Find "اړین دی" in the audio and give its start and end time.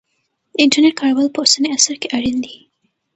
2.17-2.57